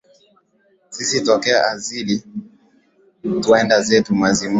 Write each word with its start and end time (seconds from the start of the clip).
Sisi 0.89 1.17
tokea 1.27 1.59
azali, 1.71 2.15
twenda 3.43 3.77
zetu 3.87 4.09
mizimuni, 4.21 4.49